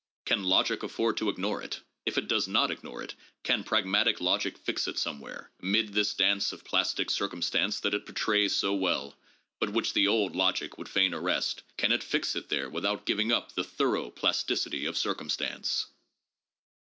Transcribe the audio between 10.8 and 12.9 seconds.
fain arrest; can it fix it there